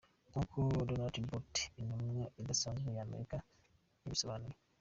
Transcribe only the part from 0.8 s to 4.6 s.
Donald Booth, intumwa idasanzwe y’Amerika yabisobanuye.